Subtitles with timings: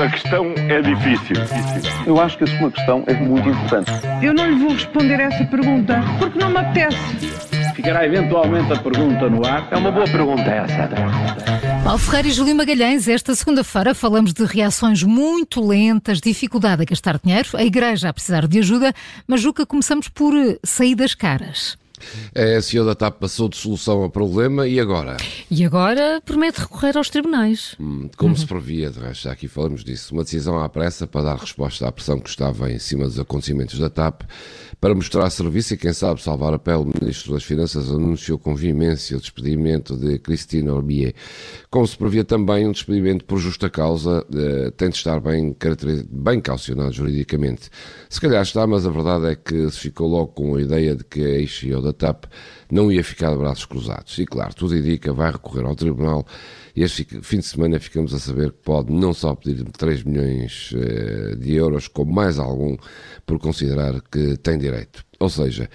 [0.00, 1.36] A questão é difícil.
[2.06, 3.90] Eu acho que a sua questão é muito importante.
[4.22, 6.96] Eu não lhe vou responder essa pergunta porque não me apetece.
[7.74, 9.68] Ficará eventualmente a pergunta no ar.
[9.70, 10.88] É uma boa pergunta essa.
[11.84, 17.18] Paulo Ferreira e Júlio Magalhães, esta segunda-feira falamos de reações muito lentas, dificuldade a gastar
[17.22, 18.94] dinheiro, a Igreja a precisar de ajuda,
[19.26, 21.79] mas Juca, começamos por eh, saídas caras.
[22.34, 25.16] A CEO da TAP passou de solução ao problema e agora?
[25.50, 27.74] E agora promete recorrer aos tribunais.
[27.80, 31.22] Hum, como se previa, de resto, já aqui falamos disso, uma decisão à pressa para
[31.22, 34.22] dar resposta à pressão que estava em cima dos acontecimentos da TAP,
[34.80, 38.54] para mostrar serviço e, quem sabe, salvar a pele, o Ministro das Finanças anunciou com
[38.54, 41.14] veemência o despedimento de Cristina Orbier.
[41.70, 45.54] Como se previa também, um despedimento por justa causa eh, tem de estar bem,
[46.10, 47.68] bem calcionado juridicamente.
[48.08, 51.04] Se calhar está, mas a verdade é que se ficou logo com a ideia de
[51.04, 52.24] que a ex-CEO da TAP
[52.70, 54.18] não ia ficar de braços cruzados.
[54.18, 56.26] E claro, tudo indica, vai recorrer ao Tribunal
[56.76, 61.34] este fim de semana ficamos a saber que pode não só pedir 3 milhões eh,
[61.36, 62.76] de euros, como mais algum,
[63.26, 65.04] por considerar que tem direito.
[65.20, 65.68] Ou seja,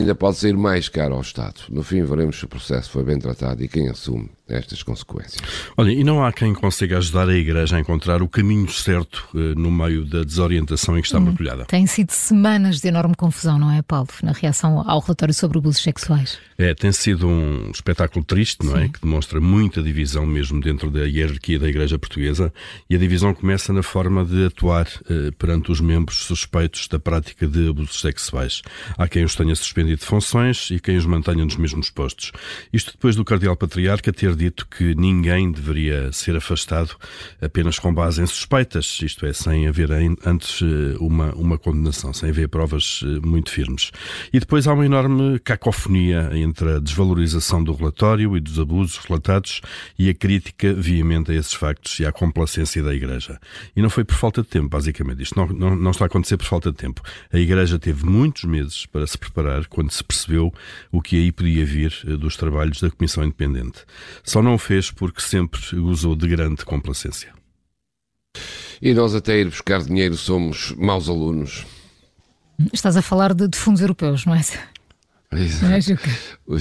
[0.00, 1.62] ainda pode ser mais caro ao Estado.
[1.68, 5.42] No fim, veremos se o processo foi bem tratado e quem assume estas consequências.
[5.76, 9.54] Olha, e não há quem consiga ajudar a Igreja a encontrar o caminho certo eh,
[9.56, 11.64] no meio da desorientação em que está hum, mergulhada.
[11.64, 15.82] Tem sido semanas de enorme confusão, não é, Paulo, na reação ao relatório sobre abusos
[15.82, 16.38] sexuais?
[16.56, 18.82] É, tem sido um espetáculo triste, não é?
[18.82, 18.84] Sim.
[18.84, 18.88] é?
[18.88, 22.52] Que demonstra muita divisão mesmo dentro da hierarquia da Igreja Portuguesa
[22.88, 27.48] e a divisão começa na forma de atuar eh, perante os membros suspeitos da prática
[27.48, 28.55] de abusos sexuais.
[28.96, 32.32] Há quem os tenha suspendido de funções e quem os mantenha nos mesmos postos.
[32.72, 36.96] Isto depois do Cardeal Patriarca ter dito que ninguém deveria ser afastado
[37.40, 42.30] apenas com base em suspeitas, isto é, sem haver antes eh, uma, uma condenação, sem
[42.30, 43.90] haver provas eh, muito firmes.
[44.32, 49.60] E depois há uma enorme cacofonia entre a desvalorização do relatório e dos abusos relatados
[49.98, 53.38] e a crítica veemente a esses factos e à complacência da Igreja.
[53.74, 55.22] E não foi por falta de tempo, basicamente.
[55.22, 57.02] Isto não, não, não está a acontecer por falta de tempo.
[57.32, 60.52] A Igreja teve muitos meses para se preparar quando se percebeu
[60.90, 63.84] o que aí podia vir eh, dos trabalhos da Comissão Independente.
[64.24, 67.32] Só não o fez porque sempre gozou de grande complacência.
[68.80, 71.66] E nós, até ir buscar dinheiro, somos maus alunos.
[72.72, 74.40] Estás a falar de, de fundos europeus, não é?
[76.46, 76.54] O,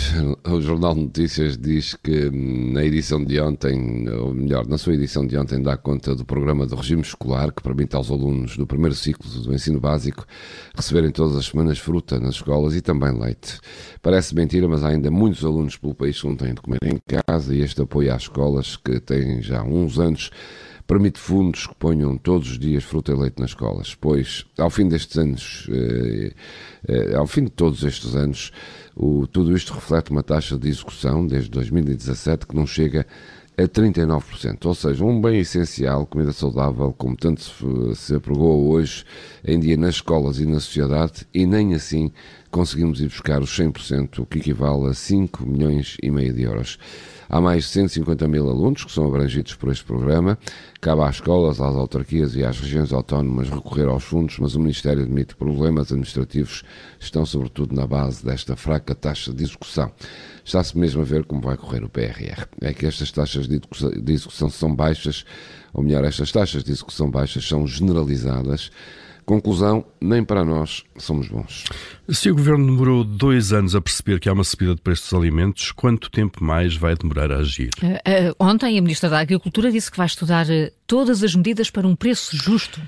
[0.56, 4.96] o Jornal de Notícias diz que hum, na edição de ontem, ou melhor, na sua
[4.96, 8.66] edição de ontem, dá conta do programa do regime escolar que permite aos alunos do
[8.66, 10.26] primeiro ciclo do ensino básico
[10.76, 13.60] receberem todas as semanas fruta nas escolas e também leite.
[14.02, 17.00] Parece mentira, mas há ainda muitos alunos pelo país que não têm de comer em
[17.26, 20.32] casa e este apoio às escolas, que têm já uns anos,
[20.88, 24.88] permite fundos que ponham todos os dias fruta e leite nas escolas, pois ao fim
[24.88, 26.34] destes anos, eh,
[26.88, 28.52] eh, ao fim de todos estes anos,
[28.96, 33.06] o, tudo isto reflete uma taxa de execução desde 2017 que não chega
[33.58, 39.06] a 39%, ou seja, um bem essencial, comida saudável, como tanto se, se apregou hoje
[39.46, 42.12] em dia nas escolas e na sociedade, e nem assim
[42.52, 46.78] conseguimos ir buscar os 100%, o que equivale a 5 milhões e meio de euros.
[47.28, 50.38] Há mais de 150 mil alunos que são abrangidos por este programa.
[50.80, 55.04] Cabe às escolas, às autarquias e às regiões autónomas recorrer aos fundos, mas o Ministério
[55.04, 56.64] admite que problemas administrativos
[57.00, 59.92] estão sobretudo na base desta fraca taxa de execução.
[60.44, 62.46] Está-se mesmo a ver como vai correr o PRR.
[62.62, 65.26] É que estas taxas de execução são baixas,
[65.74, 68.72] ou melhor, estas taxas de execução baixas são generalizadas
[69.26, 71.64] Conclusão, nem para nós somos bons.
[72.10, 75.20] Se o Governo demorou dois anos a perceber que há uma subida de preços dos
[75.20, 77.72] alimentos, quanto tempo mais vai demorar a agir?
[77.82, 81.72] Uh, uh, ontem a Ministra da Agricultura disse que vai estudar uh, todas as medidas
[81.72, 82.80] para um preço justo.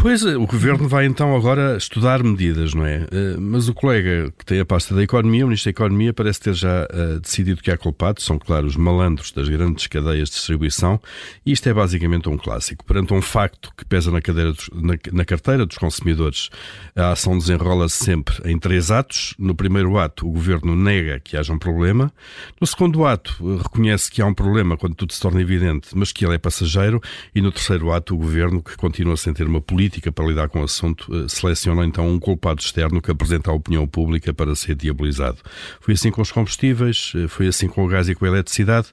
[0.00, 3.06] Pois, o Governo vai então agora estudar medidas, não é?
[3.12, 6.40] Eh, mas o colega que tem a pasta da Economia, o Ministro da Economia, parece
[6.40, 10.36] ter já uh, decidido que há culpados, são, claro, os malandros das grandes cadeias de
[10.36, 10.98] distribuição,
[11.44, 12.82] e isto é basicamente um clássico.
[12.82, 16.48] Perante um facto que pesa na, dos, na, na carteira dos consumidores,
[16.96, 19.34] a ação desenrola-se sempre em três atos.
[19.38, 22.10] No primeiro ato, o Governo nega que haja um problema.
[22.58, 26.24] No segundo ato, reconhece que há um problema quando tudo se torna evidente, mas que
[26.24, 27.02] ele é passageiro.
[27.34, 30.48] E no terceiro ato, o Governo, que continua sem ter uma política política para lidar
[30.48, 34.54] com o assunto, eh, seleciona então um culpado externo que apresenta à opinião pública para
[34.54, 35.38] ser diabolizado.
[35.80, 38.88] Foi assim com os combustíveis, eh, foi assim com o gás e com a eletricidade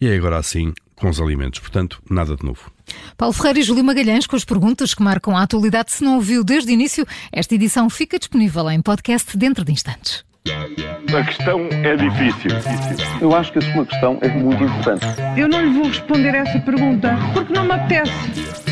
[0.00, 1.58] e é agora assim com os alimentos.
[1.58, 2.70] Portanto, nada de novo.
[3.16, 5.90] Paulo Ferreira e Júlio Magalhães com as perguntas que marcam a atualidade.
[5.90, 10.24] Se não ouviu desde o início, esta edição fica disponível em podcast dentro de instantes.
[11.16, 12.50] A questão é difícil.
[13.20, 15.06] Eu acho que a sua questão é muito importante.
[15.36, 18.71] Eu não lhe vou responder essa pergunta porque não me apetece.